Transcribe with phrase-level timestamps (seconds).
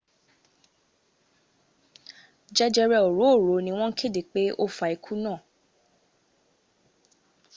[2.55, 5.39] jẹjẹrẹ òróòro ni wọn kéde pé ó fa ikú náà